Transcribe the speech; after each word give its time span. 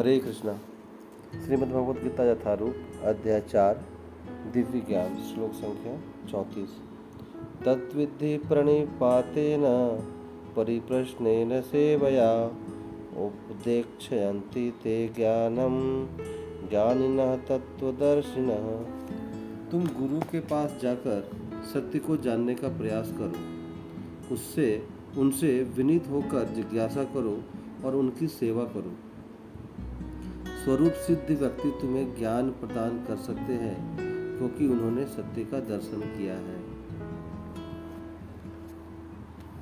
हरे 0.00 0.18
कृष्णा। 0.18 0.58
श्रीमद् 1.46 1.70
भगवद 1.70 2.02
गीता 2.02 2.30
यथारूप, 2.30 2.74
अध्याय 3.04 3.40
चार, 3.40 3.84
दिव्य 4.52 4.80
ज्ञान, 4.80 5.14
श्लोक 5.14 5.52
संख्या 5.52 6.00
चौंतीस। 6.30 6.68
तत्विधि 7.64 8.38
प्रणिपाते 8.38 8.48
प्रणिपातेन, 8.48 9.62
परिप्रश्नेन 10.56 11.62
सेवया, 11.62 12.46
उपदेक्षयन्ति 13.24 14.74
ते 14.82 15.08
ज्ञानम 15.08 16.06
ज्ञानिनः 16.68 17.36
तत्वदर्शिनः 17.36 18.80
तुम 19.70 19.80
गुरु 19.80 20.20
के 20.20 20.40
पास 20.40 20.78
जाकर 20.82 21.30
सत्य 21.74 21.98
को 21.98 22.16
जानने 22.16 22.54
का 22.54 22.68
प्रयास 22.68 23.14
करो। 23.18 23.34
उससे, 24.34 24.86
उनसे 25.18 25.62
विनीत 25.76 26.08
होकर 26.10 26.48
जिज्ञासा 26.54 27.04
करो 27.04 27.42
और 27.84 27.96
उनकी 27.96 28.28
सेवा 28.28 28.64
करो। 28.64 29.09
स्वरूप 30.70 30.92
सिद्ध 30.92 31.36
व्यक्ति 31.38 31.70
तुम्हें 31.80 32.16
ज्ञान 32.16 32.50
प्रदान 32.50 32.98
कर 33.04 33.16
सकते 33.16 33.52
हैं 33.52 33.78
क्योंकि 34.38 34.66
उन्होंने 34.66 35.04
सत्य 35.04 35.44
का 35.44 35.60
दर्शन 35.60 36.00
किया 36.00 36.34
है। 36.34 36.58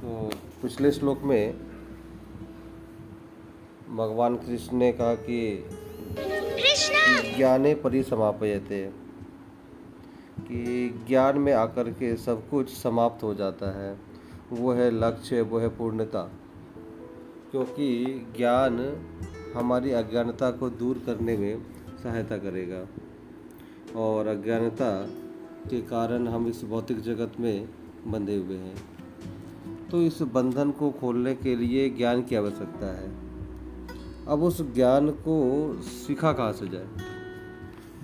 तो 0.00 0.30
पिछले 0.62 0.90
श्लोक 0.92 1.22
में 1.22 1.54
भगवान 3.96 4.36
कृष्ण 4.36 4.76
ने 4.76 4.90
कहा 4.92 5.14
कि 5.14 5.38
ज्ञाने 7.36 7.74
परिसमापयते 7.74 8.82
कि 10.40 10.88
ज्ञान 11.08 11.38
में 11.38 11.52
आकर 11.52 11.90
के 11.92 12.14
सब 12.16 12.48
कुछ 12.50 12.76
समाप्त 12.76 13.22
हो 13.22 13.34
जाता 13.34 13.70
है। 13.78 13.96
वो 14.52 14.72
है 14.72 14.90
लक्ष्य 14.90 15.40
वो 15.42 15.58
है 15.58 15.68
पूर्णता 15.68 16.30
क्योंकि 17.50 17.88
ज्ञान 18.36 18.78
हमारी 19.56 19.90
अज्ञानता 19.90 20.50
को 20.50 20.70
दूर 20.70 21.02
करने 21.06 21.36
में 21.36 21.62
सहायता 22.02 22.38
करेगा। 22.38 22.86
और 23.96 24.26
अज्ञानता 24.26 25.06
के 25.70 25.80
कारण 25.80 26.28
हम 26.28 26.48
इस 26.48 26.64
भौतिक 26.64 27.00
जगत 27.00 27.32
में 27.40 27.68
बंधे 28.06 28.36
हुए 28.36 28.56
हैं। 28.56 28.76
तो 29.90 30.02
इस 30.02 30.22
बंधन 30.22 30.70
को 30.70 30.90
खोलने 30.90 31.34
के 31.34 31.56
लिए 31.56 31.90
ज्ञान 31.90 32.22
की 32.22 32.36
आवश्यकता 32.36 32.86
है। 32.86 33.10
अब 34.28 34.42
उस 34.42 34.74
ज्ञान 34.74 35.10
को 35.10 35.74
सीखा 35.82 36.32
कहाँ 36.32 36.52
से 36.52 36.68
जाए? 36.68 36.88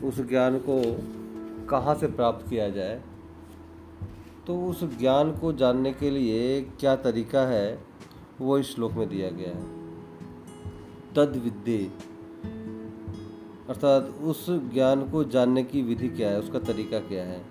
उस 0.09 0.29
ज्ञान 0.29 0.59
को 0.69 0.99
कहाँ 1.67 1.95
से 1.95 2.07
प्राप्त 2.07 2.51
किया 2.51 2.71
जाए? 2.71 3.03
तो 4.47 4.67
उस 4.67 4.99
ज्ञान 4.99 5.33
को 5.33 5.53
जानने 5.53 5.93
के 5.93 6.11
लिए 6.11 6.61
क्या 6.61 6.97
तरीका 6.97 7.41
है, 7.41 7.85
वो 8.41 8.59
इस 8.59 8.75
श्लोक 8.75 8.93
में 8.93 9.09
दिया 9.09 9.31
गया 9.31 9.49
है। 9.49 9.82
तद 11.17 11.37
विद्य 11.45 11.91
अर्थात 13.69 14.15
उस 14.23 14.47
ज्ञान 14.51 15.09
को 15.09 15.25
जानने 15.25 15.65
की 15.65 15.83
विधि 15.83 16.09
क्या 16.09 16.31
है? 16.31 16.39
उसका 16.39 16.59
तरीका 16.59 16.99
क्या 16.99 17.25
है? 17.25 17.45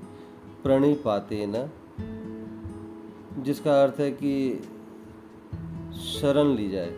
प्रणी 0.64 0.94
पाते 0.96 1.46
न 1.50 1.70
जिसका 3.44 3.84
अर्थ 3.84 4.00
है 4.00 4.12
कि 4.12 4.64
शरण 6.00 6.48
ली 6.56 6.70
जाए। 6.70 6.98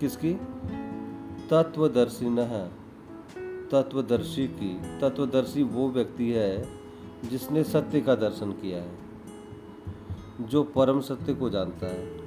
किसकी? 0.00 0.34
तत्वदर्शी 1.50 2.26
न 2.28 2.46
तत्वदर्शी 3.72 4.48
की। 4.48 5.00
तत्वदर्शी 5.00 5.62
वो 5.62 5.88
व्यक्ति 5.88 6.30
है 6.30 6.68
जिसने 7.30 7.64
सत्य 7.64 8.00
का 8.00 8.14
दर्शन 8.14 8.52
किया 8.52 8.82
है, 8.82 8.98
जो 10.40 10.62
परम 10.62 11.00
सत्य 11.00 11.34
को 11.34 11.50
जानता 11.50 11.86
है। 11.86 12.21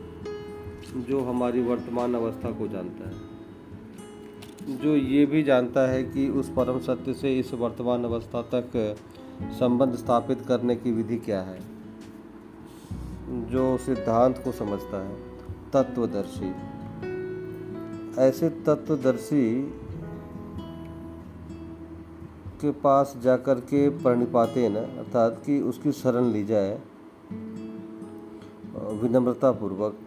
जो 0.96 1.20
हमारी 1.22 1.62
वर्तमान 1.62 2.14
अवस्था 2.16 2.52
को 2.52 2.68
जानता 2.68 3.10
है। 3.10 4.78
जो 4.78 4.96
ये 4.96 5.26
भी 5.26 5.44
जानता 5.44 5.88
है 5.88 6.04
कि 6.04 6.28
उस 6.30 6.50
परम 6.50 6.80
सत्य 6.80 7.14
से 7.14 7.40
इस 7.40 7.54
वर्तमान 7.54 8.04
अवस्था 8.04 8.42
तक 8.54 8.96
संबंध 9.60 9.96
स्थापित 9.96 10.42
करने 10.48 10.76
की 10.76 10.92
विधि 10.92 11.18
क्या 11.18 11.42
है, 11.42 11.60
जो 13.50 13.78
सिद्धांत 13.78 14.42
को 14.44 14.52
समझता 14.52 15.04
है, 15.06 15.16
तत्वदर्शी। 15.74 16.54
ऐसे 18.22 18.50
तत्वदर्शी 18.50 19.64
के 22.62 22.72
पास 22.72 23.18
जाकर 23.24 23.60
के 23.60 23.90
प्रणिपाते 23.90 24.68
न 24.70 24.76
अर्थात 24.76 25.42
कि 25.46 25.60
उसकी 25.62 25.92
शरण 25.92 26.32
ली 26.32 26.44
जाए 26.46 26.80
विनम्रता 28.94 29.52
पूर्वक 29.52 29.98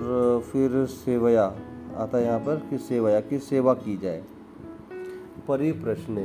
और 0.00 0.40
फिर 0.40 0.86
सेवया, 0.86 1.44
आता 1.96 2.18
है 2.18 2.24
यहाँ 2.24 2.40
पर 2.40 2.66
कि 2.70 2.78
सेवया, 2.78 3.20
की 3.20 3.38
सेवा 3.38 3.74
की 3.74 3.96
जाए। 3.96 4.24
परिप्रश्न 5.48 6.16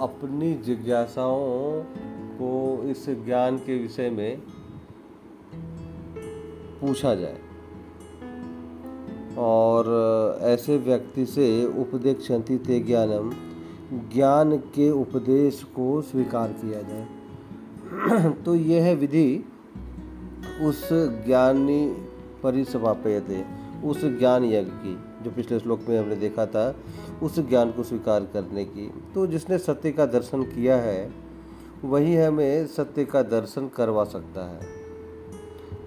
अपनी 0.00 0.54
जिज्ञासाओं 0.54 1.82
को 2.34 2.82
इस 2.84 3.06
ज्ञान 3.08 3.56
के 3.56 3.82
विषय 3.82 4.10
में 4.10 4.42
पूछा 6.80 7.14
जाए। 7.14 7.38
और 9.38 9.86
ऐसे 10.40 10.78
व्यक्ति 10.78 11.26
से 11.26 11.66
उपदेक्षन्ति 11.66 12.58
ते 12.58 12.80
ज्ञानम, 12.80 13.32
ज्ञान 14.14 14.56
के 14.56 14.90
उपदेश 14.90 15.62
को 15.62 16.02
स्वीकार 16.02 16.52
किया 16.52 16.82
जाए। 16.82 17.08
तो 18.44 18.54
यह 18.54 18.94
विधि 18.94 19.44
उस 20.62 20.88
ज्ञानी 20.92 21.96
परिसमापयते 22.42 23.44
उस 23.84 24.04
ज्ञान 24.04 24.44
यज्ञ 24.44 24.70
की, 24.70 25.24
जो 25.24 25.30
पिछले 25.30 25.60
श्लोक 25.60 25.80
में 25.88 25.98
हमने 25.98 26.16
देखा 26.16 26.46
था, 26.46 26.76
उस 27.22 27.38
ज्ञान 27.38 27.72
को 27.72 27.82
स्वीकार 27.82 28.24
करने 28.24 28.64
की। 28.64 28.92
तो 29.14 29.26
जिसने 29.26 29.58
सत्य 29.58 29.92
का 29.92 30.06
दर्शन 30.06 30.42
किया 30.42 30.76
है, 30.76 31.12
वही 31.84 32.16
हमें 32.16 32.66
सत्य 32.66 33.04
का 33.04 33.22
दर्शन 33.22 33.68
करवा 33.68 34.04
सकता 34.04 34.50
है। 34.50 34.60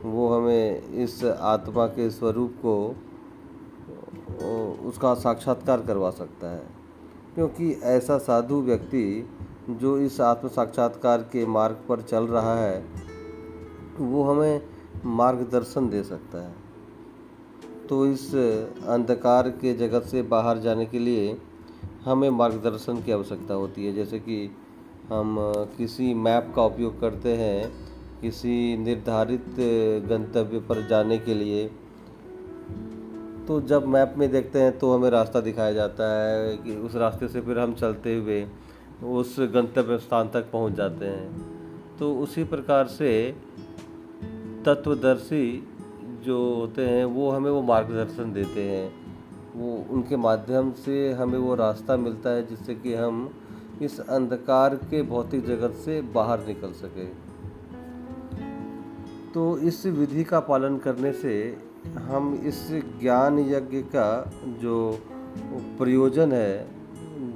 वो 0.04 0.36
हमें 0.36 0.88
इस 0.88 1.24
आत्मा 1.24 1.88
के 1.88 2.10
स्वरूप 2.10 2.56
को 2.66 2.96
उसका 4.90 5.14
साक्षात्कार 5.14 5.82
करवा 5.82 6.12
सकता 6.12 6.48
है। 6.48 6.64
क्योंकि 7.36 7.72
ऐसा 7.84 8.18
साधु 8.18 8.62
व्यक्ति, 8.62 9.30
जो 9.70 9.98
इस 9.98 10.22
आत्म 10.22 10.48
साक्षात्कार 10.48 11.18
के 11.18 11.46
मार्ग 11.46 11.78
पर 11.90 12.02
चल 12.02 12.24
रहा 12.24 12.56
है, 12.56 12.86
वो 14.00 14.24
हमें 14.24 14.62
मार्गदर्शन 15.06 15.90
दे 15.90 16.04
सकता 16.04 16.42
है। 16.42 16.54
तो 17.90 18.06
इस 18.08 18.34
अंधकार 18.36 19.50
के 19.52 19.74
जगत 19.74 20.04
से 20.04 20.22
बाहर 20.22 20.58
जाने 20.58 20.86
के 20.86 21.00
लिए 21.00 21.38
हमें 22.06 22.30
मार्गदर्शन 22.30 23.02
की 23.02 23.12
आवश्यकता 23.12 23.54
होती 23.54 23.86
है। 23.86 23.94
जैसे 23.94 24.20
कि 24.20 24.38
हम 25.10 25.36
किसी 25.78 26.14
मैप 26.14 26.52
का 26.56 26.66
उपयोग 26.66 27.00
करते 27.02 27.36
हैं, 27.36 27.72
किसी 28.22 28.78
निर्धारित 28.78 29.46
गंतव्य 30.10 30.60
पर 30.60 30.88
जाने 30.88 31.18
के 31.18 31.34
लिए। 31.34 31.70
तो 33.48 33.60
जब 33.62 33.86
मैप 33.88 34.14
में 34.18 34.30
देखते 34.32 34.62
हैं 34.62 34.78
तो 34.80 34.94
हमें 34.94 35.10
रास्ता 35.10 35.40
दिखाया 35.42 35.74
जाता 35.74 36.10
है 36.14 36.58
कि 36.58 36.76
उस 36.78 36.96
रास्ते 36.96 37.28
से 37.28 37.42
फिर 37.42 37.60
हम 37.60 37.74
चलते 37.74 38.16
हुए 38.16 38.46
उस 39.12 39.36
गंतव्य 39.54 39.98
स्थान 39.98 40.30
तक 40.30 40.52
पहुँच 40.52 40.74
जाते 40.74 41.06
हैं। 41.06 41.98
तो 42.00 42.14
उसी 42.16 42.44
प्रकार 42.44 42.88
से 42.88 43.12
तत्वदर्शी 44.66 45.68
जो 46.24 46.56
होते 46.56 46.88
हैं, 46.88 47.06
वो 47.06 47.32
हमें 47.32 47.52
वो 47.52 47.62
मार्गदर्शन 47.62 48.34
देते 48.34 48.64
हैं। 48.64 48.94
वो 49.56 49.86
उनके 49.90 50.18
माध्यम 50.18 50.72
से 50.72 51.12
हमें 51.12 51.40
वो 51.40 51.56
रास्ता 51.56 51.98
मिलता 51.98 52.30
है, 52.30 52.48
जिससे 52.48 52.76
कि 52.76 52.94
हम 52.94 53.30
इस 53.82 54.00
अंधकार 54.00 54.76
के 54.76 55.02
भौतिक 55.02 55.46
जगत 55.46 55.72
से 55.72 56.02
बाहर 56.02 56.40
निकल 56.48 56.72
सके। 56.72 57.32
तो 59.34 59.58
इस 59.58 59.86
विधि 59.86 60.24
का 60.24 60.40
पालन 60.40 60.78
करने 60.78 61.12
से 61.12 61.58
हम 61.98 62.42
इस 62.44 62.70
ज्ञान 63.02 63.40
यज्ञ 63.40 63.78
का 63.78 64.32
जो 64.48 65.00
प्रयोजन 65.78 66.32
है, 66.32 66.68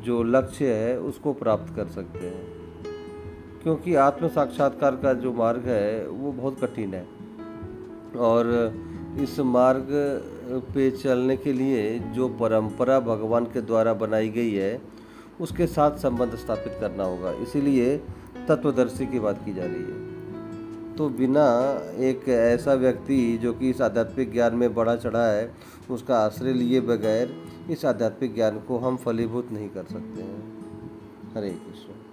जो 0.02 0.24
लक्ष्य 0.24 0.74
है, 0.74 1.00
उसको 1.00 1.34
प्राप्त 1.34 1.76
कर 1.76 1.88
सकते 1.88 2.28
हैं। 2.28 2.56
क्योंकि 3.64 3.96
आत्म 3.96 4.28
साक्षात्कार 4.28 4.96
का 4.96 5.14
जो 5.14 5.34
मार्ग 5.34 5.62
है, 5.66 6.08
वो 6.08 6.32
बहुत 6.32 6.60
कठिन 6.62 6.94
है। 6.94 7.15
और 8.16 8.74
इस 9.20 9.40
मार्ग 9.40 9.88
पे 10.74 10.92
चलने 10.92 11.38
के 11.38 11.54
लिए 11.54 12.00
जो 12.00 12.28
परंपरा 12.30 13.00
भगवान 13.00 13.46
के 13.46 13.62
द्वारा 13.62 13.94
बनाई 13.94 14.30
गई 14.30 14.54
है, 14.54 14.82
उसके 15.42 15.68
साथ 15.68 15.98
संबंध 15.98 16.36
स्थापित 16.36 16.78
करना 16.80 17.04
होगा। 17.04 17.32
इसीलिए 17.32 17.98
तत्वदर्शी 18.48 19.06
की 19.06 19.20
बात 19.20 19.46
की 19.46 19.54
जा 19.54 19.64
रही 19.66 19.84
है। 19.84 20.06
तो 20.96 21.10
बिना 21.10 21.46
एक 21.98 22.30
ऐसा 22.30 22.74
व्यक्ति 22.74 23.38
जो 23.38 23.54
कि 23.54 23.70
इस 23.70 23.82
आध्यात्मिक 23.82 24.34
ज्ञान 24.34 24.56
में 24.56 24.74
बढ़ा 24.74 24.96
चढ़ा 24.96 25.26
है, 25.28 25.54
उसका 25.90 26.20
आश्रय 26.20 26.54
लिए 26.54 26.82
बगैर 26.82 27.36
इस 27.70 27.86
आध्यात्मिक 27.86 28.36
ज्ञान 28.36 28.60
को 28.60 28.78
हम 28.78 28.98
फलीभूत 28.98 29.52
नहीं 29.52 29.70
कर 29.70 29.84
सकते 29.84 30.22
हैं। 30.22 30.64
हरे 31.36 31.50
कृष्ण। 31.50 32.05